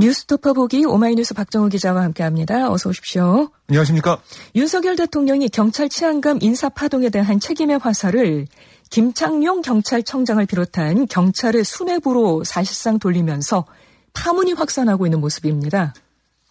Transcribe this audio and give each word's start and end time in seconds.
뉴스토퍼 0.00 0.52
보기 0.52 0.84
오마이뉴스 0.84 1.34
박정우 1.34 1.68
기자와 1.70 2.02
함께합니다. 2.02 2.70
어서 2.70 2.88
오십시오. 2.90 3.50
안녕하십니까. 3.68 4.20
윤석열 4.54 4.94
대통령이 4.94 5.48
경찰 5.48 5.88
치안감 5.88 6.38
인사 6.40 6.68
파동에 6.68 7.10
대한 7.10 7.40
책임의 7.40 7.78
화살을 7.78 8.46
김창룡 8.90 9.62
경찰청장을 9.62 10.44
비롯한 10.46 11.06
경찰의 11.08 11.64
수뇌부로 11.64 12.44
사실상 12.44 13.00
돌리면서 13.00 13.66
파문이 14.14 14.52
확산하고 14.52 15.06
있는 15.06 15.20
모습입니다. 15.20 15.94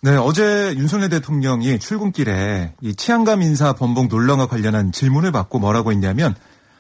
네, 0.01 0.15
어제 0.15 0.73
윤석열 0.77 1.09
대통령이 1.09 1.79
출근길에 1.79 2.75
이 2.81 2.95
치안감 2.95 3.41
인사 3.41 3.73
번복 3.73 4.09
논란과 4.09 4.47
관련한 4.47 4.91
질문을 4.91 5.31
받고 5.31 5.59
뭐라고 5.59 5.91
했냐면 5.93 6.35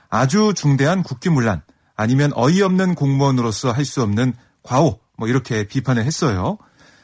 아주 0.09 0.53
중대한 0.55 1.01
국기문란 1.01 1.61
아니면 1.95 2.31
어이없는 2.35 2.95
공무원으로서 2.95 3.71
할 3.71 3.85
수 3.85 4.03
없는 4.03 4.33
과오 4.63 4.99
뭐 5.17 5.27
이렇게 5.27 5.65
비판을 5.67 6.05
했어요. 6.05 6.57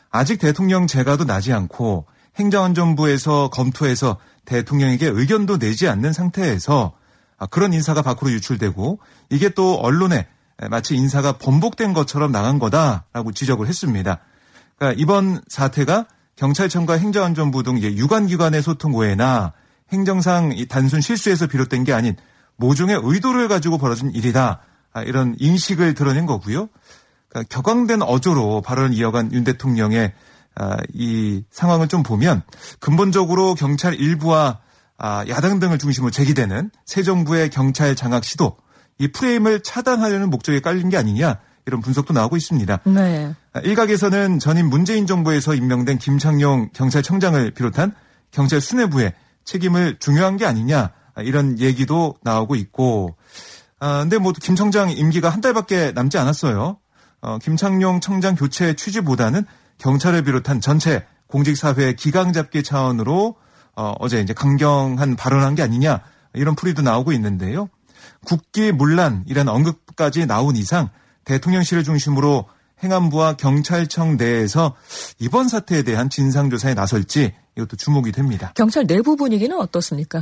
아직 0.09 0.38
대통령 0.38 0.88
재가도 0.88 1.25
나지 1.25 1.51
않고 1.51 2.06
행정안전부에서 2.36 3.50
검토해서 3.50 4.18
대통령에게 4.46 5.07
의견도 5.07 5.57
내지 5.57 5.87
않는 5.87 6.14
상태에서 6.14 6.93
아, 7.37 7.46
그런 7.47 7.73
인사가 7.73 8.01
밖으로 8.01 8.32
유출되고 8.32 9.00
이게 9.29 9.50
또 9.50 9.75
언론에 9.75 10.28
마치 10.70 10.96
인사가 10.96 11.34
번복된 11.34 11.93
것처럼 11.93 12.32
나간 12.32 12.60
거다라고 12.60 13.32
지적을 13.34 13.68
했습니다. 13.68 14.20
그러니까 14.78 15.01
이번 15.01 15.42
사태가 15.48 16.06
경찰청과 16.36 16.98
행정안전부 16.98 17.64
등 17.64 17.79
유관기관의 17.79 18.61
소통 18.61 18.93
오해나 18.93 19.54
행정상 19.92 20.54
단순 20.70 21.01
실수에서 21.01 21.48
비롯된 21.48 21.84
게 21.84 21.93
아닌 21.93 22.15
모종의 22.57 23.00
의도를 23.04 23.48
가지고 23.48 23.78
벌어진 23.78 24.11
일이다. 24.11 24.61
아, 24.93 25.01
이런 25.01 25.36
인식을 25.39 25.95
드러낸 25.95 26.25
거고요. 26.25 26.70
그러니까 27.33 27.43
격앙된 27.50 28.04
어조로 28.04 28.61
발언을 28.61 28.93
이어간 28.93 29.33
윤 29.33 29.43
대통령의 29.43 30.14
아, 30.55 30.78
이 30.93 31.43
상황을 31.50 31.87
좀 31.87 32.03
보면 32.03 32.44
근본적으로 32.80 33.56
경찰 33.56 33.95
일부와 33.95 34.59
아, 35.00 35.26
야당 35.28 35.59
등을 35.59 35.80
중심으로 35.80 36.11
제기되는 36.11 36.70
새 36.86 37.02
정부의 37.02 37.50
경찰 37.50 37.95
장악 37.95 38.23
시도 38.23 38.56
이 39.00 39.08
프레임을 39.08 39.61
차단하려는 39.61 40.30
목적에 40.30 40.59
깔린 40.59 40.89
게 40.89 40.98
아니냐 40.98 41.39
이런 41.66 41.81
분석도 41.81 42.14
나오고 42.14 42.38
있습니다. 42.38 42.80
네. 42.86 43.34
아, 43.54 43.59
일각에서는 43.61 44.38
전임 44.38 44.67
문재인 44.70 45.08
정부에서 45.08 45.56
임명된 45.56 45.98
김창룡 45.98 46.70
경찰청장을 46.73 47.52
비롯한 47.52 47.94
경찰 48.30 48.61
수뇌부의 48.61 49.14
책임을 49.44 49.98
중요한 50.00 50.38
게 50.38 50.45
아니냐 50.45 50.92
이런 51.17 51.59
얘기도 51.59 52.16
나오고 52.22 52.56
있고 52.56 53.16
아, 53.80 54.02
근데 54.02 54.20
뭐 54.20 54.34
김 54.39 54.56
청장 54.56 54.92
임기가 54.92 55.30
한 55.30 55.42
달밖에 55.42 55.94
남지 55.94 56.20
않았어요. 56.20 56.78
어, 57.24 57.38
김창룡 57.40 58.02
청장 58.02 58.36
교체 58.36 58.76
취지보다는 58.76 59.46
경찰을 59.78 60.24
비롯한 60.24 60.60
전체 60.60 61.06
공직사회 61.28 61.94
기강 61.94 62.34
잡기 62.34 62.64
차원으로 62.64 63.36
어, 63.76 63.94
어제 64.00 64.20
이제 64.20 64.34
강경한 64.34 65.16
발언한 65.16 65.56
게 65.56 65.64
아니냐 65.64 66.02
이런 66.34 66.56
풀이도 66.56 66.82
나오고 66.82 67.14
있는데요. 67.14 67.70
국기 68.26 68.74
문란이라는 68.74 69.52
언급까지 69.52 70.26
나온 70.26 70.58
이상 70.58 70.90
대통령실을 71.24 71.86
중심으로 71.86 72.46
행안부와 72.84 73.38
경찰청 73.38 74.18
내에서 74.18 74.76
이번 75.18 75.48
사태에 75.48 75.84
대한 75.84 76.10
진상조사에 76.10 76.74
나설지 76.74 77.34
이것도 77.56 77.78
주목이 77.78 78.12
됩니다. 78.12 78.52
경찰 78.56 78.86
내부 78.86 79.16
분위기는 79.16 79.58
어떻습니까? 79.58 80.22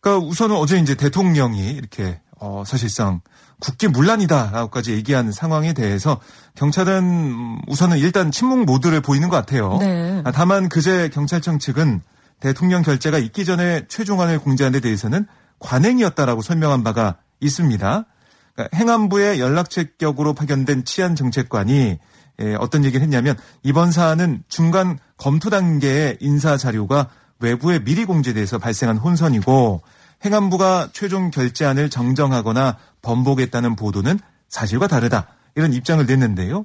그러니까 0.00 0.26
우선은 0.26 0.56
어제 0.56 0.78
이제 0.78 0.96
대통령이 0.96 1.70
이렇게 1.70 2.20
어 2.44 2.62
사실상 2.66 3.22
국기 3.58 3.88
문란이다라고까지 3.88 4.92
얘기한 4.92 5.32
상황에 5.32 5.72
대해서 5.72 6.20
경찰은 6.56 7.62
우선은 7.66 7.96
일단 7.96 8.30
침묵 8.30 8.66
모드를 8.66 9.00
보이는 9.00 9.30
것 9.30 9.36
같아요. 9.36 9.78
네. 9.78 10.20
아, 10.24 10.30
다만 10.30 10.68
그제 10.68 11.08
경찰청 11.08 11.58
측은 11.58 12.02
대통령 12.40 12.82
결재가 12.82 13.16
있기 13.18 13.46
전에 13.46 13.86
최종안을 13.88 14.40
공개한 14.40 14.74
데 14.74 14.80
대해서는 14.80 15.26
관행이었다라고 15.58 16.42
설명한 16.42 16.84
바가 16.84 17.16
있습니다. 17.40 18.04
그러니까 18.52 18.76
행안부의 18.76 19.40
연락책격으로 19.40 20.34
파견된 20.34 20.84
치안정책관이 20.84 21.98
예, 22.42 22.54
어떤 22.56 22.84
얘기를 22.84 23.02
했냐면 23.02 23.36
이번 23.62 23.90
사안은 23.90 24.42
중간 24.48 24.98
검토 25.16 25.48
단계의 25.48 26.18
인사 26.20 26.58
자료가 26.58 27.08
외부에 27.40 27.78
미리 27.78 28.04
공개돼서 28.04 28.58
발생한 28.58 28.98
혼선이고 28.98 29.82
행안부가 30.24 30.90
최종 30.92 31.30
결재안을 31.30 31.90
정정하거나 31.90 32.78
번복했다는 33.02 33.76
보도는 33.76 34.18
사실과 34.48 34.86
다르다. 34.86 35.28
이런 35.54 35.72
입장을 35.72 36.04
냈는데요. 36.04 36.64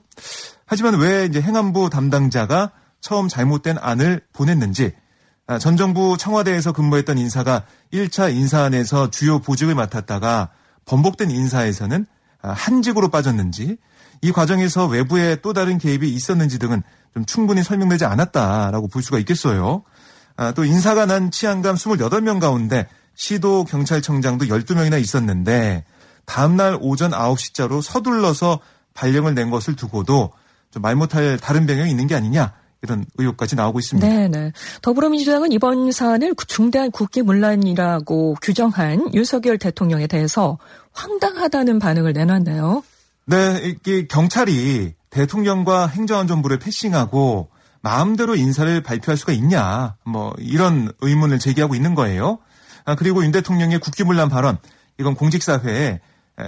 하지만 0.65 0.95
왜 0.95 1.25
이제 1.25 1.41
행안부 1.41 1.89
담당자가 1.89 2.71
처음 3.01 3.27
잘못된 3.27 3.77
안을 3.79 4.21
보냈는지 4.33 4.93
아, 5.47 5.57
전 5.57 5.77
정부 5.77 6.15
청와대에서 6.17 6.73
근무했던 6.73 7.17
인사가 7.17 7.65
1차 7.91 8.33
인사안에서 8.33 9.09
주요 9.09 9.39
보직을 9.39 9.73
맡았다가 9.73 10.49
번복된 10.85 11.31
인사에서는 11.31 12.05
아, 12.41 12.51
한직으로 12.51 13.09
빠졌는지 13.09 13.77
이 14.21 14.31
과정에서 14.31 14.85
외부의 14.85 15.41
또 15.41 15.53
다른 15.53 15.77
개입이 15.77 16.07
있었는지 16.13 16.59
등은 16.59 16.83
좀 17.15 17.25
충분히 17.25 17.63
설명되지 17.63 18.05
않았다라고 18.05 18.89
볼 18.89 19.01
수가 19.01 19.17
있겠어요. 19.19 19.83
아, 20.35 20.51
또 20.51 20.63
인사가 20.65 21.05
난 21.05 21.31
치안감 21.31 21.75
28명 21.75 22.39
가운데 22.39 22.87
시도 23.19 23.65
경찰청장도 23.65 24.45
12명이나 24.45 24.99
있었는데 25.01 25.83
다음날 26.23 26.77
오전 26.79 27.11
9시자로 27.11 27.81
서둘러서 27.81 28.61
발령을 28.93 29.35
낸 29.35 29.49
것을 29.49 29.75
두고도 29.75 30.31
좀말 30.71 30.95
못할 30.95 31.37
다른 31.37 31.65
배경이 31.65 31.91
있는 31.91 32.07
게 32.07 32.15
아니냐 32.15 32.53
이런 32.81 33.03
의혹까지 33.17 33.57
나오고 33.57 33.79
있습니다. 33.79 34.07
네네. 34.07 34.53
더불어민주당은 34.81 35.51
이번 35.51 35.91
사안을 35.91 36.33
중대한 36.47 36.91
국기 36.91 37.21
문란이라고 37.21 38.37
규정한 38.41 39.13
윤석열 39.13 39.57
대통령에 39.57 40.07
대해서 40.07 40.57
황당하다는 40.93 41.79
반응을 41.79 42.13
내놨네요. 42.13 42.83
네, 43.25 43.61
이게 43.65 44.07
경찰이 44.07 44.93
대통령과 45.09 45.87
행정안전부를 45.87 46.59
패싱하고 46.59 47.49
마음대로 47.81 48.37
인사를 48.37 48.81
발표할 48.81 49.17
수가 49.17 49.33
있냐, 49.33 49.97
뭐 50.05 50.33
이런 50.37 50.93
의문을 51.01 51.39
제기하고 51.39 51.75
있는 51.75 51.95
거예요. 51.95 52.39
아, 52.89 52.95
그리고 52.95 53.23
윤 53.23 53.31
대통령의 53.31 53.79
국기문란 53.79 54.29
발언, 54.29 54.57
이건 54.97 55.13
공직사회에 55.13 55.99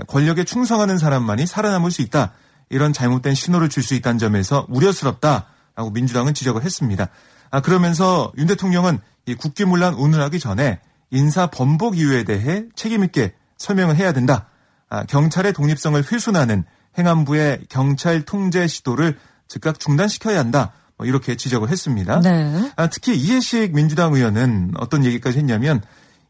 권력에 0.07 0.43
충성하는 0.43 0.97
사람만이 0.97 1.45
살아남을 1.45 1.91
수 1.91 2.01
있다. 2.01 2.33
이런 2.69 2.93
잘못된 2.93 3.35
신호를 3.35 3.69
줄 3.69 3.83
수 3.83 3.93
있다는 3.93 4.17
점에서 4.17 4.65
우려스럽다라고 4.69 5.91
민주당은 5.91 6.33
지적을 6.33 6.63
했습니다. 6.63 7.09
아, 7.51 7.61
그러면서 7.61 8.31
윤 8.37 8.47
대통령은 8.47 8.99
이 9.27 9.35
국기문란 9.35 9.93
운운하기 9.93 10.39
전에 10.39 10.79
인사 11.11 11.45
번복 11.45 11.97
이유에 11.97 12.23
대해 12.23 12.63
책임있게 12.75 13.33
설명을 13.57 13.97
해야 13.97 14.11
된다. 14.11 14.47
아, 14.89 15.03
경찰의 15.03 15.53
독립성을 15.53 16.01
훼손하는 16.11 16.63
행안부의 16.97 17.65
경찰 17.69 18.23
통제 18.23 18.65
시도를 18.65 19.19
즉각 19.47 19.79
중단시켜야 19.79 20.39
한다. 20.39 20.71
뭐 20.97 21.05
이렇게 21.05 21.35
지적을 21.35 21.69
했습니다. 21.69 22.21
네. 22.21 22.71
아, 22.77 22.87
특히 22.87 23.15
이해식 23.15 23.75
민주당 23.75 24.13
의원은 24.13 24.71
어떤 24.77 25.05
얘기까지 25.05 25.37
했냐면 25.37 25.81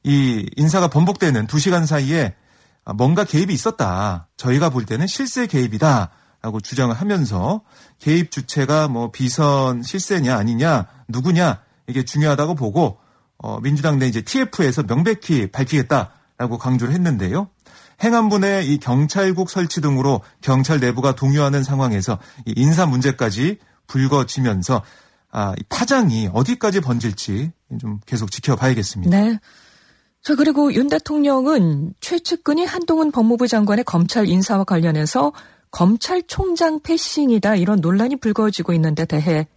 이 0.03 0.50
인사가 0.56 0.88
번복되는 0.88 1.47
2시간 1.47 1.85
사이에 1.85 2.35
뭔가 2.95 3.23
개입이 3.23 3.53
있었다. 3.53 4.28
저희가 4.38 4.69
볼 4.69 4.85
때는 4.85 5.07
실세 5.07 5.47
개입이다. 5.47 6.09
라고 6.41 6.59
주장을 6.59 6.95
하면서 6.95 7.62
개입 8.00 8.31
주체가 8.31 8.88
뭐 8.88 9.12
비선 9.12 9.84
실세냐 9.84 10.35
아니냐 10.35 10.88
누구냐 11.07 11.62
이게 11.85 12.03
중요하다고 12.03 12.56
보고 12.56 12.97
어 13.38 13.59
민주당 13.62 14.00
내 14.00 14.07
이제 14.07 14.22
TF에서 14.23 14.84
명백히 14.84 15.51
밝히겠다라고 15.51 16.57
강조를 16.57 16.95
했는데요. 16.95 17.50
행안부 18.03 18.39
내 18.39 18.63
이 18.63 18.79
경찰국 18.79 19.51
설치 19.51 19.81
등으로 19.81 20.22
경찰 20.41 20.79
내부가 20.79 21.13
동요하는 21.13 21.63
상황에서 21.63 22.18
이 22.45 22.53
인사 22.57 22.88
문제까지 22.88 23.59
불거지면서 23.85 24.81
아, 25.31 25.53
파장이 25.69 26.30
어디까지 26.33 26.81
번질지 26.81 27.51
좀 27.80 28.00
계속 28.06 28.31
지켜봐야겠습니다. 28.31 29.15
네. 29.15 29.39
자, 30.23 30.35
그리고 30.35 30.73
윤 30.73 30.88
대통령은 30.88 31.94
최측근이 32.00 32.65
한동훈 32.65 33.12
법무부 33.12 33.47
장관의 33.47 33.83
검찰 33.85 34.27
인사와 34.27 34.63
관련해서 34.63 35.33
검찰총장 35.71 36.81
패싱이다 36.81 37.56
이런 37.56 37.79
논란이 37.81 38.18
불거지고 38.18 38.73
있는데 38.73 39.06
대해 39.06 39.47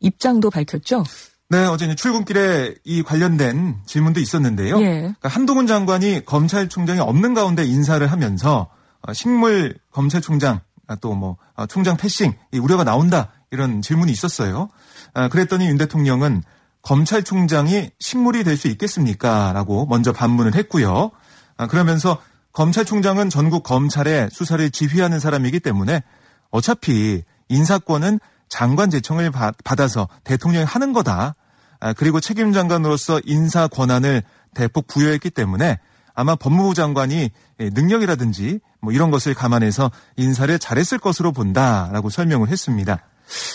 입장도 0.00 0.50
밝혔죠. 0.50 1.04
네, 1.48 1.66
어제 1.66 1.94
출근길에 1.94 2.76
이 2.84 3.02
관련된 3.02 3.76
질문도 3.84 4.20
있었는데요. 4.20 4.80
예. 4.80 4.90
그러니까 5.00 5.28
한동훈 5.28 5.66
장관이 5.66 6.24
검찰총장이 6.24 7.00
없는 7.00 7.34
가운데 7.34 7.64
인사를 7.64 8.06
하면서 8.10 8.70
어, 9.02 9.12
식물 9.12 9.76
검찰총장 9.90 10.60
아, 10.86 10.96
또뭐 10.96 11.36
어, 11.54 11.66
총장 11.66 11.96
패싱 11.96 12.34
우려가 12.54 12.84
나온다 12.84 13.32
이런 13.50 13.82
질문이 13.82 14.10
있었어요. 14.12 14.68
아, 15.14 15.28
그랬더니 15.28 15.66
윤 15.66 15.76
대통령은 15.78 16.42
검찰총장이 16.82 17.90
식물이 17.98 18.44
될 18.44 18.56
수 18.56 18.68
있겠습니까? 18.68 19.52
라고 19.52 19.86
먼저 19.86 20.12
반문을 20.12 20.54
했고요. 20.54 21.10
아, 21.56 21.66
그러면서 21.66 22.20
검찰총장은 22.52 23.30
전국 23.30 23.62
검찰의 23.62 24.28
수사를 24.30 24.70
지휘하는 24.70 25.20
사람이기 25.20 25.60
때문에 25.60 26.02
어차피 26.50 27.22
인사권은 27.48 28.20
장관 28.48 28.90
제청을 28.90 29.30
받아서 29.64 30.08
대통령이 30.24 30.64
하는 30.64 30.92
거다. 30.92 31.34
아, 31.80 31.92
그리고 31.94 32.20
책임 32.20 32.52
장관으로서 32.52 33.20
인사 33.24 33.66
권한을 33.66 34.22
대폭 34.54 34.86
부여했기 34.86 35.30
때문에 35.30 35.78
아마 36.14 36.34
법무부 36.34 36.74
장관이 36.74 37.30
능력이라든지 37.58 38.60
뭐 38.82 38.92
이런 38.92 39.10
것을 39.10 39.32
감안해서 39.32 39.90
인사를 40.16 40.58
잘했을 40.58 40.98
것으로 40.98 41.32
본다라고 41.32 42.10
설명을 42.10 42.48
했습니다. 42.48 42.98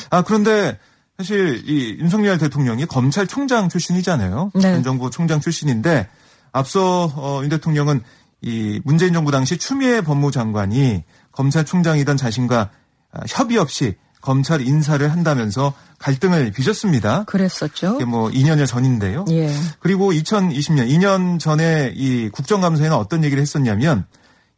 아, 0.09 0.23
그런데 0.23 0.79
사실 1.17 1.63
이 1.67 1.97
윤석열 1.99 2.37
대통령이 2.37 2.85
검찰총장 2.85 3.69
출신이잖아요. 3.69 4.51
네. 4.53 4.61
전 4.61 4.83
정부 4.83 5.09
총장 5.09 5.39
출신인데 5.39 6.07
앞서 6.51 7.11
어, 7.15 7.39
윤 7.41 7.49
대통령은 7.49 8.01
이 8.41 8.79
문재인 8.83 9.13
정부 9.13 9.31
당시 9.31 9.57
추미애 9.57 10.01
법무장관이 10.01 11.03
검찰총장이던 11.31 12.17
자신과 12.17 12.69
아, 13.11 13.19
협의 13.27 13.57
없이 13.57 13.95
검찰 14.21 14.61
인사를 14.61 15.11
한다면서 15.11 15.73
갈등을 15.97 16.51
빚었습니다. 16.51 17.23
그랬었죠. 17.23 17.95
이게 17.95 18.05
뭐 18.05 18.29
2년여 18.29 18.67
전인데요. 18.67 19.25
예. 19.29 19.51
그리고 19.79 20.11
2020년 20.11 20.87
2년 20.89 21.39
전에 21.39 21.93
이 21.95 22.29
국정감사에는 22.29 22.95
어떤 22.95 23.23
얘기를 23.23 23.41
했었냐면 23.41 24.05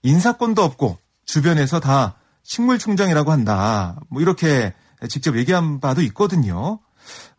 인사권도 0.04 0.62
없고 0.62 0.98
주변에서 1.26 1.80
다 1.80 2.16
식물총장이라고 2.44 3.32
한다. 3.32 3.98
뭐 4.10 4.22
이렇게 4.22 4.74
직접 5.08 5.38
얘기한 5.38 5.80
바도 5.80 6.02
있거든요. 6.04 6.80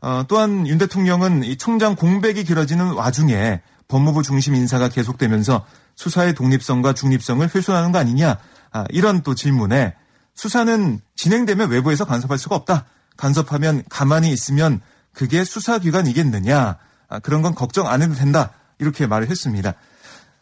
어, 0.01 0.25
또한 0.29 0.67
윤 0.67 0.79
대통령은 0.79 1.45
이 1.45 1.57
총장 1.57 1.95
공백이 1.95 2.45
길어지는 2.45 2.93
와중에 2.93 3.61
법무부 3.89 4.23
중심 4.23 4.55
인사가 4.55 4.89
계속되면서 4.89 5.67
수사의 5.97 6.35
독립성과 6.35 6.95
중립성을 6.95 7.47
훼손하는 7.55 7.93
거 7.93 7.99
아니냐 7.99 8.39
아, 8.73 8.85
이런 8.91 9.23
또 9.23 9.35
질문에 9.35 9.95
수사는 10.35 11.01
진행되면 11.17 11.69
외부에서 11.71 12.05
간섭할 12.05 12.39
수가 12.39 12.57
없다. 12.57 12.87
간섭하면 13.17 13.83
가만히 13.91 14.33
있으면 14.33 14.81
그게 15.13 15.45
수사기관이겠느냐. 15.45 16.79
아, 17.09 17.19
그런 17.19 17.43
건 17.43 17.55
걱정 17.55 17.89
안 17.89 18.01
해도 18.01 18.15
된다. 18.15 18.53
이렇게 18.79 19.07
말을 19.07 19.29
했습니다. 19.29 19.75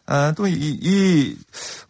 아, 0.05 0.33
또 0.35 0.47
이, 0.47 0.53
이 0.81 1.37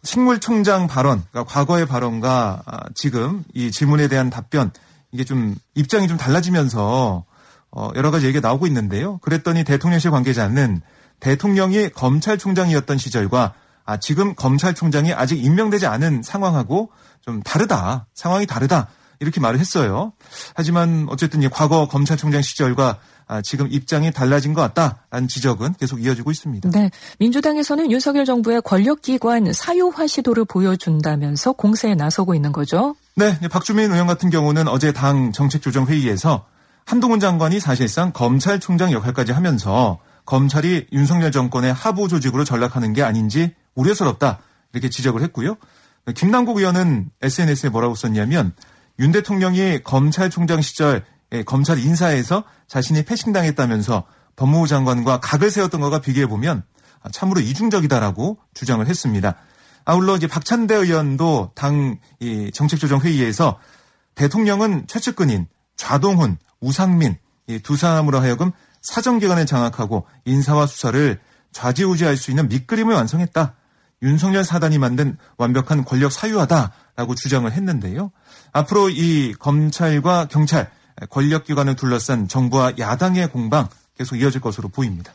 식물총장 0.04 0.88
발언, 0.88 1.24
그러니까 1.30 1.54
과거의 1.54 1.86
발언과 1.86 2.64
아, 2.66 2.80
지금 2.96 3.44
이 3.54 3.72
질문에 3.72 4.08
대한 4.08 4.30
답변 4.30 4.72
이게 5.11 5.23
좀 5.23 5.56
입장이 5.75 6.07
좀 6.07 6.17
달라지면서 6.17 7.25
어, 7.71 7.89
여러 7.95 8.11
가지 8.11 8.25
얘기가 8.25 8.47
나오고 8.47 8.67
있는데요. 8.67 9.19
그랬더니 9.19 9.63
대통령실 9.63 10.11
관계자는 10.11 10.81
대통령이 11.19 11.89
검찰총장이었던 11.89 12.97
시절과 12.97 13.53
아, 13.85 13.97
지금 13.97 14.35
검찰총장이 14.35 15.13
아직 15.13 15.44
임명되지 15.44 15.88
않은 15.88 16.21
상황하고 16.21 16.91
좀 17.21 17.41
다르다. 17.41 18.07
상황이 18.13 18.45
다르다. 18.45 18.88
이렇게 19.19 19.39
말을 19.39 19.60
했어요. 19.60 20.13
하지만 20.56 21.07
어쨌든 21.10 21.48
과거 21.50 21.88
검찰총장 21.88 22.42
시절과 22.42 23.00
아, 23.27 23.42
지금 23.44 23.68
입장이 23.69 24.12
달라진 24.12 24.56
것 24.56 24.62
같다라는 24.62 25.27
지적은 25.27 25.75
계속 25.80 26.04
이어지고 26.04 26.31
있습니다. 26.31 26.71
네. 26.71 26.89
민주당에서는 27.19 27.92
윤석열 27.92 28.25
정부의 28.25 28.62
권력기관 28.63 29.54
사유화 29.54 30.07
시도를 30.07 30.45
보여준다면서 30.45 31.51
공세에 31.51 31.94
나서고 31.94 32.33
있는 32.33 32.51
거죠. 32.51 32.95
네. 33.16 33.38
박주민 33.51 33.92
의원 33.92 34.07
같은 34.07 34.31
경우는 34.31 34.68
어제 34.68 34.92
당 34.92 35.31
정책조정회의에서 35.31 36.48
한동훈 36.88 37.19
장관이 37.19 37.60
사실상 37.60 38.12
검찰총장 38.13 38.92
역할까지 38.94 39.31
하면서 39.31 40.00
검찰이 40.25 40.88
윤석열 40.92 41.31
정권의 41.31 41.71
하부 41.71 42.07
조직으로 42.07 42.44
전락하는 42.44 42.94
게 42.94 43.04
아닌지 43.04 43.54
우려스럽다. 43.75 44.39
이렇게 44.74 44.89
지적을 44.89 45.21
했고요. 45.21 45.56
김남국 46.16 46.57
의원은 46.57 47.12
SNS에 47.21 47.69
뭐라고 47.69 47.94
썼냐면 47.94 48.54
윤 49.00 49.12
대통령이 49.12 49.80
검찰총장 49.84 50.62
시절 50.62 51.06
검찰 51.46 51.80
인사에서 51.80 52.44
자신이 52.68 53.04
패싱당했다면서 53.04 54.06
법무부 54.36 54.68
장관과 54.68 55.19
각을 55.22 55.50
세웠던 55.50 55.81
것과 55.81 56.00
비교해 56.00 56.28
보면 56.28 56.63
참으로 57.12 57.40
이중적이다라고 57.40 58.40
주장을 58.54 58.86
했습니다. 58.86 59.36
아울러 59.86 60.18
이제 60.18 60.28
박찬대 60.28 60.75
의원도 60.75 61.54
당 61.56 61.98
정책조정 62.54 63.00
회의에서 63.01 63.60
대통령은 64.16 64.86
최측근인 64.88 65.48
좌동훈, 65.78 66.38
우상민 66.60 67.18
두 67.63 67.78
사람으로 67.78 68.19
하여금 68.19 68.52
사정기관을 68.81 69.45
장악하고 69.45 70.06
인사와 70.25 70.68
수사를 70.68 71.19
좌지우지할 71.52 72.18
수 72.18 72.31
있는 72.31 72.50
밑그림을 72.50 72.94
완성했다. 72.94 73.56
윤석열 74.01 74.44
사단이 74.44 74.78
만든 74.78 75.18
완벽한 75.38 75.84
권력 75.84 76.12
사유화다라고 76.12 77.16
주장을 77.16 77.51
했는데요. 77.51 78.12
앞으로 78.51 78.90
이 78.90 79.34
검찰과 79.38 80.28
경찰 80.30 80.69
권력기관을 81.10 81.75
둘러싼 81.75 82.28
정부와 82.28 82.74
야당의 82.78 83.30
공방 83.31 83.68
계속 83.98 84.16
이어질 84.16 84.42
것으로 84.42 84.69
보입니다. 84.69 85.13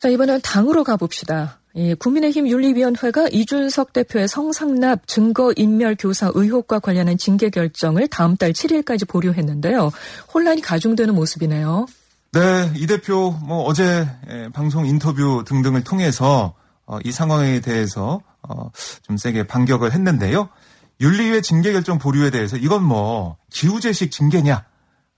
자, 0.00 0.08
이번엔 0.08 0.40
당으로 0.42 0.84
가봅시다. 0.84 1.60
예, 1.76 1.94
국민의힘 1.94 2.46
윤리위원회가 2.46 3.28
이준석 3.32 3.92
대표의 3.92 4.28
성상납 4.28 5.08
증거인멸 5.08 5.96
교사 5.98 6.30
의혹과 6.32 6.78
관련한 6.78 7.18
징계 7.18 7.50
결정을 7.50 8.06
다음 8.08 8.36
달 8.36 8.52
7일까지 8.52 9.08
보류했는데요. 9.08 9.90
혼란이 10.32 10.60
가중되는 10.60 11.14
모습이네요. 11.14 11.86
네, 12.32 12.72
이 12.76 12.86
대표 12.86 13.30
뭐 13.42 13.64
어제 13.64 14.06
방송 14.52 14.86
인터뷰 14.86 15.42
등등을 15.46 15.82
통해서 15.84 16.54
어, 16.86 16.98
이 17.04 17.12
상황에 17.12 17.60
대해서 17.60 18.20
어, 18.42 18.70
좀 19.02 19.16
세게 19.16 19.46
반격을 19.46 19.92
했는데요. 19.92 20.48
윤리위의 21.00 21.42
징계 21.42 21.72
결정 21.72 21.98
보류에 21.98 22.30
대해서 22.30 22.56
이건 22.56 22.84
뭐 22.84 23.36
기우제식 23.50 24.10
징계냐, 24.10 24.64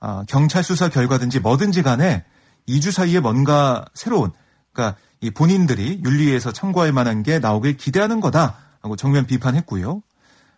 아, 0.01 0.25
경찰 0.29 0.63
수사 0.63 0.89
결과든지 0.89 1.41
뭐든지 1.41 1.83
간에 1.83 2.25
2주 2.69 2.91
사이에 2.91 3.21
뭔가 3.21 3.85
새로운, 3.95 4.33
그러니까 4.73 4.99
이 5.21 5.31
본인들이 5.31 6.03
윤리위에서 6.05 6.53
참고할 6.53 6.93
만한 6.93 7.23
게 7.23 7.39
나오길 7.39 7.77
기대하는 7.77 8.21
거다 8.21 8.57
하고 8.83 8.97
정면 8.97 9.27
비판했고요. 9.27 10.03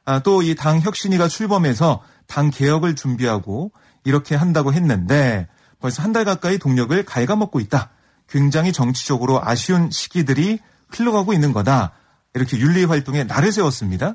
아, 0.05 0.21
또 0.21 0.43
이 0.43 0.55
당 0.55 0.81
혁신위가 0.81 1.29
출범해서 1.29 2.03
당 2.27 2.51
개혁을 2.51 2.95
준비하고 2.95 3.73
이렇게 4.05 4.35
한다고 4.37 4.73
했는데 4.73 5.49
벌써 5.81 6.03
한 6.03 6.13
달 6.13 6.25
가까이 6.25 6.59
동력을 6.59 7.03
갉아먹고 7.05 7.61
있다. 7.61 7.91
굉장히 8.29 8.73
정치적으로 8.73 9.41
아쉬운 9.43 9.91
시기들이 9.91 10.59
흘러가고 10.91 11.33
있는 11.33 11.53
거다. 11.53 11.93
이렇게 12.35 12.59
윤리 12.59 12.85
활동에 12.85 13.25
날을 13.25 13.53
세웠습니다. 13.53 14.15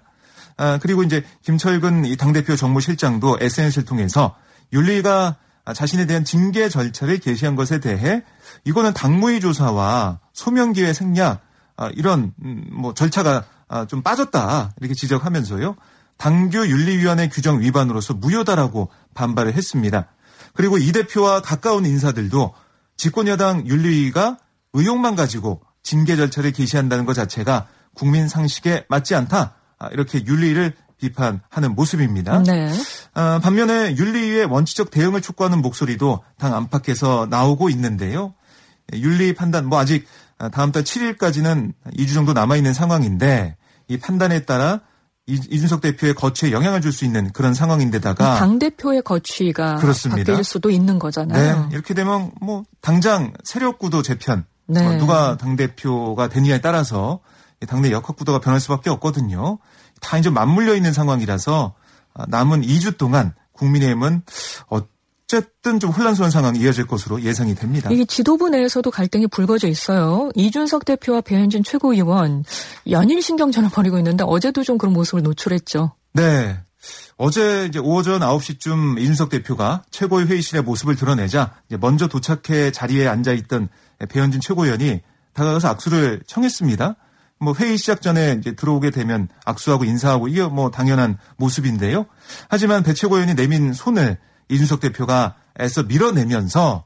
아, 0.57 0.79
그리고 0.81 1.03
이제 1.03 1.23
김철근 1.41 2.05
이 2.05 2.15
당대표 2.15 2.55
정무실장도 2.55 3.37
SNS를 3.41 3.85
통해서 3.85 4.35
윤리가 4.71 5.37
자신에 5.73 6.05
대한 6.05 6.25
징계 6.25 6.67
절차를 6.69 7.19
게시한 7.19 7.55
것에 7.55 7.79
대해 7.79 8.23
이거는 8.65 8.93
당무위 8.93 9.39
조사와 9.39 10.19
소명기회 10.33 10.93
생략 10.93 11.41
아, 11.77 11.89
이런 11.95 12.33
음, 12.43 12.65
뭐 12.71 12.93
절차가 12.93 13.45
아, 13.67 13.85
좀 13.87 14.03
빠졌다 14.03 14.73
이렇게 14.79 14.93
지적하면서요. 14.93 15.75
당규 16.17 16.67
윤리위원회 16.67 17.29
규정 17.29 17.61
위반으로서 17.61 18.13
무효다라고 18.13 18.89
반발을 19.15 19.53
했습니다. 19.53 20.07
그리고 20.53 20.77
이 20.77 20.91
대표와 20.91 21.41
가까운 21.41 21.85
인사들도 21.85 22.53
집권여당 22.97 23.65
윤리위가 23.65 24.37
의혹만 24.73 25.15
가지고 25.15 25.61
징계 25.83 26.15
절차를 26.15 26.51
개시한다는 26.51 27.05
것 27.05 27.13
자체가 27.13 27.67
국민 27.93 28.27
상식에 28.27 28.85
맞지 28.89 29.15
않다. 29.15 29.55
아, 29.77 29.87
이렇게 29.89 30.25
윤리를 30.25 30.73
비판하는 30.97 31.75
모습입니다. 31.75 32.41
네. 32.43 32.71
아, 33.13 33.39
반면에 33.43 33.95
윤리위의 33.97 34.45
원칙적 34.45 34.89
대응을 34.89 35.21
촉구하는 35.21 35.61
목소리도 35.61 36.23
당 36.37 36.55
안팎에서 36.55 37.27
나오고 37.29 37.69
있는데요. 37.69 38.33
윤리 38.93 39.33
판단 39.33 39.67
뭐 39.67 39.79
아직 39.79 40.05
다음 40.51 40.71
달 40.71 40.83
7일까지는 40.83 41.73
2주 41.97 42.13
정도 42.13 42.33
남아 42.33 42.55
있는 42.57 42.73
상황인데 42.73 43.55
이 43.87 43.97
판단에 43.97 44.41
따라 44.41 44.81
이준석 45.25 45.79
대표의 45.79 46.15
거취에 46.15 46.51
영향을 46.51 46.81
줄 46.81 46.91
수 46.91 47.05
있는 47.05 47.31
그런 47.31 47.53
상황인데다가 47.53 48.35
당 48.39 48.59
대표의 48.59 49.03
거취가 49.03 49.75
그렇습니다. 49.75 50.33
바뀔 50.33 50.43
수도 50.43 50.69
있는 50.69 50.99
거잖아요. 50.99 51.61
네, 51.61 51.67
이렇게 51.71 51.93
되면 51.93 52.31
뭐 52.41 52.63
당장 52.81 53.31
세력구도 53.45 54.01
재편 54.01 54.45
네. 54.65 54.85
어, 54.85 54.97
누가 54.97 55.37
당 55.37 55.55
대표가 55.55 56.29
되느냐에 56.29 56.61
따라서 56.61 57.19
당내 57.67 57.91
역학 57.91 58.15
구도가 58.15 58.39
변할 58.39 58.59
수밖에 58.59 58.89
없거든요. 58.89 59.59
다 60.01 60.17
이제 60.17 60.29
맞물려 60.29 60.75
있는 60.75 60.93
상황이라서 60.93 61.73
아, 62.13 62.25
남은 62.27 62.61
2주 62.61 62.97
동안 62.97 63.33
국민의힘은 63.53 64.23
어쨌든 64.67 65.79
좀 65.79 65.91
혼란스러운 65.91 66.29
상황이 66.31 66.59
이어질 66.59 66.85
것으로 66.85 67.21
예상이 67.21 67.55
됩니다. 67.55 67.89
이게 67.91 68.05
지도부 68.05 68.49
내에서도 68.49 68.89
갈등이 68.91 69.27
불거져 69.27 69.67
있어요. 69.67 70.29
이준석 70.35 70.85
대표와 70.85 71.21
배현진 71.21 71.63
최고위원 71.63 72.43
연일 72.89 73.21
신경전을 73.21 73.69
벌이고 73.69 73.97
있는데 73.99 74.23
어제도 74.27 74.63
좀 74.63 74.77
그런 74.77 74.93
모습을 74.93 75.23
노출했죠. 75.23 75.93
네. 76.13 76.59
어제 77.15 77.65
이제 77.67 77.79
오전 77.79 78.19
9시쯤 78.19 78.99
이준석 78.99 79.29
대표가 79.29 79.83
최고위 79.91 80.25
회의실의 80.25 80.63
모습을 80.63 80.95
드러내자 80.95 81.55
먼저 81.79 82.07
도착해 82.07 82.71
자리에 82.71 83.07
앉아 83.07 83.31
있던 83.33 83.69
배현진 84.09 84.41
최고위원이 84.41 85.01
다가가서 85.33 85.67
악수를 85.69 86.21
청했습니다. 86.27 86.95
뭐 87.39 87.53
회의 87.59 87.77
시작 87.77 88.01
전에 88.01 88.37
이제 88.39 88.53
들어오게 88.53 88.91
되면 88.91 89.27
악수하고 89.45 89.83
인사하고 89.83 90.27
이게 90.27 90.43
뭐 90.43 90.71
당연한 90.71 91.17
모습인데요. 91.37 92.05
하지만 92.49 92.83
배 92.83 92.93
최고위원이 92.93 93.35
내민 93.35 93.73
손을 93.73 94.17
이준석 94.49 94.79
대표가 94.79 95.35
애써 95.59 95.83
밀어내면서 95.83 96.85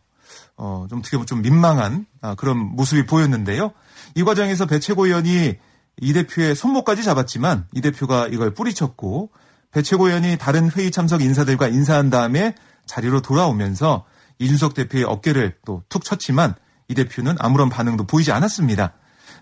어, 0.57 0.87
좀 0.89 0.99
어떻게 0.99 1.17
보면 1.17 1.27
좀 1.27 1.41
민망한 1.41 2.05
아, 2.21 2.35
그런 2.35 2.57
모습이 2.57 3.05
보였는데요. 3.05 3.71
이 4.15 4.23
과정에서 4.23 4.65
배 4.65 4.79
최고위원이 4.79 5.55
이 5.99 6.13
대표의 6.13 6.55
손목까지 6.55 7.03
잡았지만 7.03 7.67
이 7.73 7.81
대표가 7.81 8.27
이걸 8.27 8.53
뿌리쳤고 8.53 9.29
배 9.71 9.81
최고위원이 9.81 10.37
다른 10.37 10.71
회의 10.71 10.89
참석 10.89 11.21
인사들과 11.21 11.67
인사한 11.67 12.09
다음에 12.09 12.55
자리로 12.87 13.21
돌아오면서 13.21 14.05
이준석 14.39 14.73
대표의 14.73 15.03
어깨를 15.03 15.55
또 15.65 15.83
툭 15.89 16.03
쳤지만 16.03 16.55
이 16.89 16.93
대표는 16.95 17.35
아무런 17.39 17.69
반응도 17.69 18.05
보이지 18.05 18.31
않았습니다. 18.31 18.93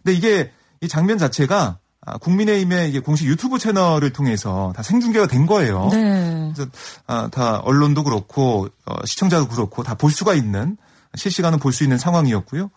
근데 0.03 0.17
이게 0.17 0.51
이 0.81 0.87
장면 0.87 1.17
자체가 1.17 1.79
아, 2.07 2.17
국민의힘의 2.19 2.99
공식 2.99 3.27
유튜브 3.27 3.57
채널을 3.57 4.13
통해서 4.13 4.71
다 4.75 4.83
생중계가 4.83 5.25
된 5.27 5.45
거예요. 5.47 5.89
네. 5.91 6.51
그래서 6.53 6.69
아, 7.07 7.29
다 7.31 7.57
언론도 7.57 8.03
그렇고 8.03 8.67
어, 8.85 8.95
시청자도 9.05 9.47
그렇고 9.47 9.81
다 9.83 9.95
볼 9.95 10.11
수가 10.11 10.33
있는 10.35 10.77
실시간으로 11.15 11.59
볼 11.59 11.71
수 11.73 11.83
있는 11.83 11.97
상황이었고요. 11.97 12.69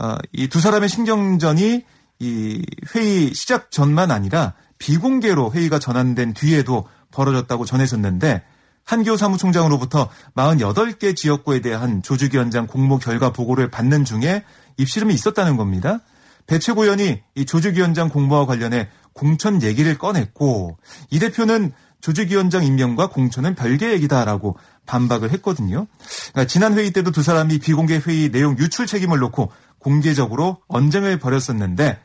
어, 0.00 0.16
이두 0.32 0.60
사람의 0.60 0.88
신경전이 0.88 1.84
이 2.20 2.66
회의 2.94 3.32
시작 3.34 3.70
전만 3.70 4.10
아니라 4.10 4.54
비공개로 4.78 5.52
회의가 5.52 5.78
전환된 5.78 6.34
뒤에도 6.34 6.88
벌어졌다고 7.12 7.64
전해졌는데 7.64 8.42
한교 8.84 9.16
사무총장으로부터 9.16 10.10
48개 10.34 11.16
지역구에 11.16 11.60
대한 11.60 12.02
조직위원장 12.02 12.66
공모 12.66 12.98
결과 12.98 13.32
보고를 13.32 13.70
받는 13.70 14.04
중에 14.04 14.44
입시름이 14.76 15.14
있었다는 15.14 15.56
겁니다. 15.56 16.00
배 16.46 16.58
최고위원이 16.58 17.22
이 17.34 17.44
조직위원장 17.46 18.10
공모와 18.10 18.46
관련해 18.46 18.88
공천 19.14 19.62
얘기를 19.62 19.96
꺼냈고 19.96 20.76
이 21.10 21.18
대표는 21.18 21.72
조직위원장 22.02 22.64
임명과 22.64 23.08
공천은 23.08 23.54
별개 23.54 23.90
얘기다라고 23.92 24.58
반박을 24.84 25.30
했거든요. 25.32 25.86
그러니까 26.32 26.46
지난 26.46 26.76
회의 26.76 26.90
때도 26.90 27.12
두 27.12 27.22
사람이 27.22 27.60
비공개 27.60 28.02
회의 28.04 28.30
내용 28.30 28.58
유출 28.58 28.86
책임을 28.86 29.18
놓고 29.20 29.50
공개적으로 29.78 30.58
언쟁을 30.68 31.18
벌였었는데 31.18 31.98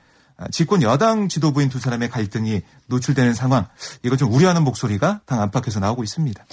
집권 0.51 0.81
여당 0.83 1.27
지도부인 1.27 1.67
두 1.67 1.79
사람의 1.79 2.09
갈등이 2.09 2.61
노출되는 2.87 3.33
상황, 3.33 3.67
이거 4.03 4.15
좀 4.15 4.31
우려하는 4.31 4.63
목소리가 4.63 5.19
당 5.25 5.41
안팎에서 5.41 5.81
나오고 5.81 6.03
있습니다. 6.03 6.45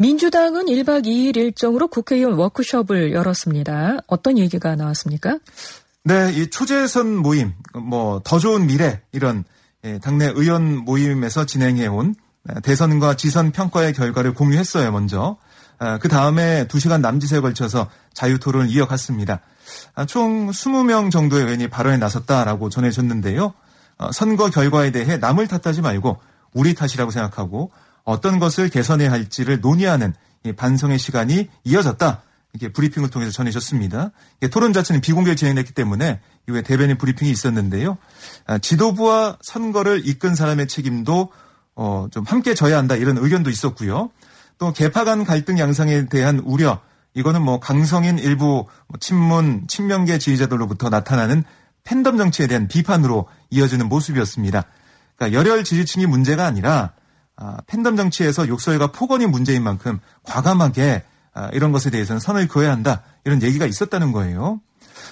민주당은 0.00 0.66
1박 0.66 1.06
2일 1.06 1.36
일정으로 1.36 1.88
국회의원 1.88 2.34
워크숍을 2.34 3.12
열었습니다. 3.12 3.98
어떤 4.06 4.38
얘기가 4.38 4.76
나왔습니까? 4.76 5.38
네, 6.04 6.32
이 6.32 6.48
초재선 6.50 7.16
모임, 7.16 7.52
뭐 7.74 8.20
더 8.24 8.38
좋은 8.38 8.66
미래 8.66 9.00
이런 9.10 9.42
예, 9.84 9.98
당내 9.98 10.32
의원 10.36 10.76
모임에서 10.84 11.46
진행해온 11.46 12.14
대선과 12.62 13.16
지선 13.16 13.50
평가의 13.50 13.92
결과를 13.92 14.34
공유했어요. 14.34 14.92
먼저 14.92 15.36
아, 15.80 15.98
그 15.98 16.08
다음에 16.08 16.66
2시간 16.68 17.00
남짓에 17.00 17.40
걸쳐서 17.40 17.90
자유토론을 18.14 18.68
이어갔습니다. 18.70 19.40
아, 19.96 20.06
총 20.06 20.48
20명 20.50 21.10
정도의 21.10 21.44
의원이 21.44 21.68
발언에 21.68 21.96
나섰다라고 21.96 22.68
전해졌는데요. 22.70 23.52
어, 23.98 24.12
선거 24.12 24.48
결과에 24.48 24.92
대해 24.92 25.16
남을 25.16 25.48
탓하지 25.48 25.82
말고 25.82 26.18
우리 26.54 26.74
탓이라고 26.74 27.10
생각하고 27.10 27.72
어떤 28.08 28.38
것을 28.38 28.70
개선해야 28.70 29.12
할지를 29.12 29.60
논의하는 29.60 30.14
반성의 30.56 30.98
시간이 30.98 31.48
이어졌다. 31.64 32.22
이렇게 32.54 32.72
브리핑을 32.72 33.10
통해서 33.10 33.30
전해졌습니다. 33.32 34.12
토론 34.50 34.72
자체는 34.72 35.02
비공개 35.02 35.34
진행됐기 35.34 35.74
때문에 35.74 36.18
이후에 36.48 36.62
대변인 36.62 36.96
브리핑이 36.96 37.30
있었는데요. 37.30 37.98
아, 38.46 38.56
지도부와 38.56 39.36
선거를 39.42 40.08
이끈 40.08 40.34
사람의 40.34 40.68
책임도 40.68 41.30
어, 41.74 42.06
좀 42.10 42.24
함께 42.24 42.54
져야 42.54 42.78
한다 42.78 42.96
이런 42.96 43.18
의견도 43.18 43.50
있었고요. 43.50 44.10
또 44.56 44.72
개파 44.72 45.04
간 45.04 45.24
갈등 45.24 45.58
양상에 45.58 46.06
대한 46.06 46.38
우려 46.38 46.80
이거는 47.12 47.42
뭐 47.42 47.60
강성인 47.60 48.18
일부 48.18 48.66
뭐 48.86 48.98
친문 49.00 49.66
친명계 49.68 50.18
지지자들로부터 50.18 50.88
나타나는 50.88 51.44
팬덤 51.84 52.16
정치에 52.16 52.46
대한 52.46 52.68
비판으로 52.68 53.28
이어지는 53.50 53.86
모습이었습니다. 53.90 54.64
그러니까 55.16 55.38
열혈 55.38 55.64
지지층이 55.64 56.06
문제가 56.06 56.46
아니라 56.46 56.92
아, 56.94 56.97
팬덤 57.66 57.96
정치에서 57.96 58.48
욕설과 58.48 58.88
폭언이 58.88 59.26
문제인 59.26 59.62
만큼 59.62 60.00
과감하게 60.24 61.04
아, 61.34 61.48
이런 61.52 61.70
것에 61.70 61.90
대해서는 61.90 62.18
선을 62.18 62.48
그어야 62.48 62.72
한다 62.72 63.02
이런 63.24 63.42
얘기가 63.42 63.64
있었다는 63.64 64.12
거예요. 64.12 64.60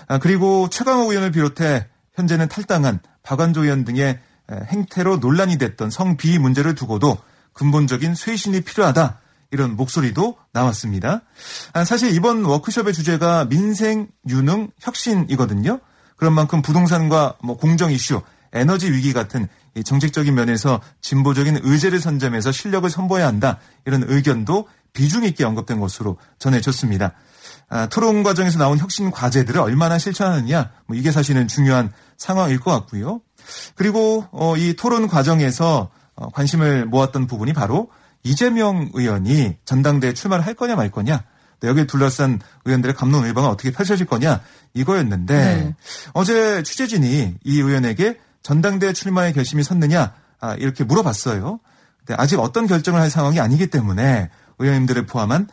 아, 0.09 0.19
그리고 0.19 0.69
최강호 0.69 1.11
의원을 1.11 1.31
비롯해 1.31 1.87
현재는 2.15 2.49
탈당한 2.49 2.99
박완조 3.23 3.65
의원 3.65 3.85
등의 3.85 4.19
행태로 4.51 5.19
논란이 5.19 5.59
됐던 5.59 5.91
성비위 5.91 6.39
문제를 6.39 6.75
두고도 6.75 7.19
근본적인 7.53 8.15
쇄신이 8.15 8.63
필요하다 8.63 9.21
이런 9.51 9.77
목소리도 9.77 10.37
나왔습니다. 10.53 11.23
아, 11.73 11.85
사실 11.85 12.13
이번 12.13 12.45
워크숍의 12.45 12.93
주제가 12.93 13.47
민생, 13.49 14.09
유능, 14.29 14.71
혁신이거든요. 14.81 15.81
그런 16.17 16.33
만큼 16.33 16.63
부동산과 16.63 17.35
뭐 17.43 17.57
공정 17.57 17.93
이슈, 17.93 18.23
에너지 18.57 18.91
위기 18.91 19.13
같은 19.13 19.49
정책적인 19.85 20.35
면에서 20.35 20.81
진보적인 21.01 21.61
의제를 21.63 22.01
선점해서 22.01 22.53
실력을 22.53 22.89
선보여야 22.89 23.27
한다. 23.27 23.59
이런 23.85 24.05
의견도 24.07 24.69
비중 24.93 25.25
있게 25.25 25.45
언급된 25.45 25.79
것으로 25.81 26.17
전해졌습니다. 26.39 27.13
아, 27.69 27.87
토론 27.89 28.23
과정에서 28.23 28.59
나온 28.59 28.79
혁신 28.79 29.11
과제들을 29.11 29.61
얼마나 29.61 29.99
실천하느냐, 29.99 30.71
뭐 30.87 30.97
이게 30.97 31.11
사실은 31.11 31.49
중요한 31.49 31.93
상황일 32.17 32.61
것 32.61 32.71
같고요. 32.71 33.21
그리고 33.75 34.27
어, 34.33 34.57
이 34.57 34.75
토론 34.75 35.09
과정에서 35.09 35.91
어, 36.15 36.31
관심을 36.31 36.87
모았던 36.87 37.27
부분이 37.27 37.53
바로 37.53 37.91
이재명 38.23 38.91
의원이 38.95 39.57
전당대회 39.65 40.15
출마를 40.15 40.45
할 40.45 40.55
거냐 40.55 40.75
말 40.75 40.91
거냐 40.91 41.23
여기에 41.63 41.87
둘러싼 41.87 42.41
의원들의 42.65 42.95
감론 42.97 43.25
의방은 43.25 43.49
어떻게 43.49 43.71
펼쳐질 43.71 44.07
거냐 44.07 44.41
이거였는데 44.75 45.37
네. 45.37 45.75
어제 46.13 46.63
취재진이 46.63 47.35
이 47.45 47.61
의원에게 47.61 48.19
전당대회 48.47 48.93
출마의 48.93 49.33
결심이 49.33 49.65
섰느냐 49.65 50.15
아, 50.39 50.55
이렇게 50.55 50.85
물어봤어요. 50.85 51.59
근데 51.99 52.15
아직 52.17 52.39
어떤 52.39 52.69
결정을 52.69 53.01
할 53.01 53.11
상황이 53.11 53.41
아니기 53.41 53.67
때문에 53.67 54.31
의원님들을 54.61 55.07
포함한 55.07 55.49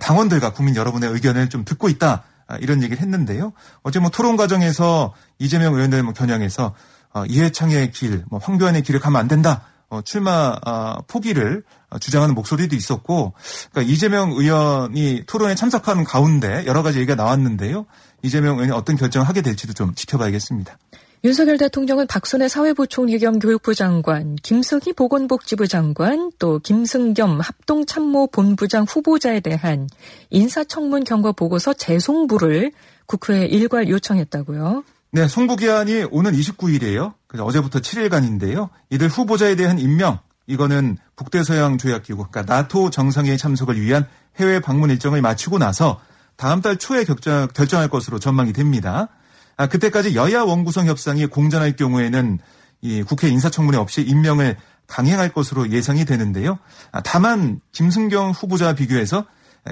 당원들과 0.00 0.52
국민 0.52 0.74
여러분의 0.74 1.08
의견을 1.12 1.50
좀 1.50 1.64
듣고 1.64 1.88
있다 1.88 2.24
아, 2.48 2.56
이런 2.56 2.82
얘기를 2.82 3.00
했는데요. 3.00 3.52
어제 3.84 4.00
뭐 4.00 4.10
토론 4.10 4.36
과정에서 4.36 5.14
이재명 5.38 5.74
의원들 5.74 6.02
뭐 6.02 6.14
겨냥해서 6.14 6.74
어, 7.14 7.24
이해창의 7.26 7.92
길, 7.92 8.24
뭐 8.28 8.40
황교안의 8.40 8.82
길을 8.82 8.98
가면 8.98 9.20
안 9.20 9.28
된다. 9.28 9.62
어, 9.88 10.02
출마 10.02 10.56
아, 10.64 10.98
포기를 11.06 11.62
주장하는 12.00 12.34
목소리도 12.34 12.74
있었고, 12.74 13.34
그러니까 13.70 13.92
이재명 13.92 14.32
의원이 14.32 15.24
토론에 15.26 15.54
참석하는 15.54 16.04
가운데 16.04 16.64
여러 16.66 16.82
가지 16.82 16.98
얘기가 16.98 17.14
나왔는데요. 17.14 17.84
이재명 18.22 18.54
의원이 18.54 18.72
어떤 18.72 18.96
결정을 18.96 19.28
하게 19.28 19.42
될지도 19.42 19.74
좀 19.74 19.94
지켜봐야겠습니다. 19.94 20.78
윤석열 21.24 21.56
대통령은 21.56 22.08
박순애 22.08 22.48
사회부총리 22.48 23.16
겸 23.20 23.38
교육부 23.38 23.76
장관, 23.76 24.34
김승희 24.42 24.92
보건복지부 24.94 25.68
장관, 25.68 26.32
또 26.40 26.58
김승겸 26.58 27.38
합동참모본부장 27.38 28.86
후보자에 28.88 29.38
대한 29.38 29.88
인사청문 30.30 31.04
경과 31.04 31.30
보고서 31.30 31.74
재송부를 31.74 32.72
국회에 33.06 33.46
일괄 33.46 33.88
요청했다고요. 33.88 34.82
네, 35.12 35.28
송부 35.28 35.54
기한이 35.56 36.06
오는 36.10 36.32
29일이에요. 36.32 37.14
그래서 37.28 37.44
어제부터 37.44 37.78
7일간인데요. 37.78 38.70
이들 38.90 39.06
후보자에 39.06 39.54
대한 39.54 39.78
임명, 39.78 40.18
이거는 40.48 40.98
북대서양 41.14 41.78
조약기구, 41.78 42.26
그러니까 42.30 42.52
나토 42.52 42.90
정상회의 42.90 43.38
참석을 43.38 43.80
위한 43.80 44.08
해외 44.40 44.58
방문 44.58 44.90
일정을 44.90 45.22
마치고 45.22 45.58
나서 45.58 46.00
다음 46.34 46.62
달 46.62 46.78
초에 46.78 47.04
결정, 47.04 47.46
결정할 47.54 47.88
것으로 47.88 48.18
전망이 48.18 48.52
됩니다. 48.52 49.08
아, 49.56 49.66
그때까지 49.66 50.14
여야 50.14 50.42
원구성 50.42 50.86
협상이 50.86 51.26
공전할 51.26 51.76
경우에는 51.76 52.38
이 52.80 53.02
국회 53.02 53.28
인사청문회 53.28 53.78
없이 53.78 54.02
임명을 54.02 54.56
강행할 54.86 55.32
것으로 55.32 55.70
예상이 55.70 56.04
되는데요. 56.04 56.58
아, 56.90 57.00
다만 57.02 57.60
김승경 57.72 58.32
후보자와 58.32 58.74
비교해서 58.74 59.24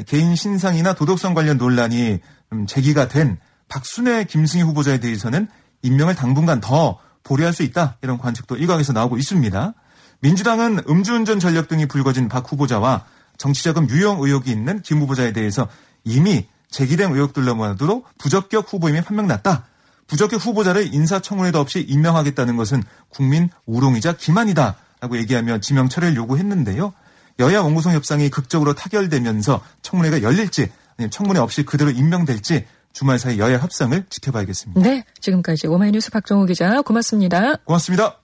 개인 0.07 0.37
신상이나 0.37 0.95
도덕성 0.95 1.35
관련 1.35 1.59
논란이 1.59 2.21
제기가 2.67 3.09
된 3.09 3.39
박순애 3.69 4.25
김승희 4.25 4.63
후보자에 4.63 4.99
대해서는 4.99 5.49
임명을 5.83 6.15
당분간 6.15 6.61
더 6.61 6.99
보류할 7.23 7.53
수 7.53 7.63
있다 7.63 7.97
이런 8.03 8.19
관측도 8.19 8.57
일각에서 8.57 8.93
나오고 8.93 9.17
있습니다. 9.17 9.75
민주당은 10.21 10.83
음주운전 10.89 11.41
전력 11.41 11.69
등이 11.69 11.87
불거진 11.87 12.29
박 12.29 12.51
후보자와 12.51 13.05
정치자금 13.39 13.89
유용 13.89 14.23
의혹이 14.23 14.51
있는 14.51 14.83
김 14.83 15.01
후보자에 15.01 15.33
대해서 15.33 15.67
이미 16.05 16.47
제기된 16.71 17.13
의혹들로만으로 17.13 18.05
부적격 18.19 18.73
후보임이 18.73 19.03
판명났다. 19.03 19.67
부적격 20.11 20.45
후보자를 20.45 20.93
인사청문회도 20.93 21.61
없이 21.61 21.81
임명하겠다는 21.88 22.57
것은 22.57 22.83
국민 23.11 23.49
우롱이자 23.67 24.17
기만이다. 24.17 24.76
라고 25.00 25.17
얘기하며 25.17 25.61
지명 25.61 25.88
철회를 25.88 26.17
요구했는데요. 26.17 26.93
여야 27.38 27.61
원구성 27.61 27.93
협상이 27.93 28.29
극적으로 28.29 28.75
타결되면서 28.75 29.62
청문회가 29.83 30.23
열릴지 30.23 30.71
아니면 30.99 31.11
청문회 31.11 31.40
없이 31.40 31.62
그대로 31.62 31.90
임명될지 31.90 32.67
주말 32.93 33.19
사이 33.21 33.38
여야 33.38 33.59
협상을 33.59 34.05
지켜봐야겠습니다. 34.11 34.83
네, 34.83 35.05
지금까지 35.21 35.69
오마이뉴스 35.69 36.11
박정호 36.11 36.45
기자 36.47 36.83
고맙습니다. 36.83 37.57
고맙습니다. 37.64 38.20